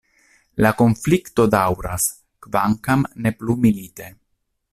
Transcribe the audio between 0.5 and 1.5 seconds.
La konflikto